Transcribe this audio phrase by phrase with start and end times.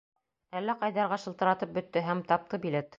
[0.61, 2.89] Әллә ҡайҙарға шылтыратып бөттө, һәм тапты билет!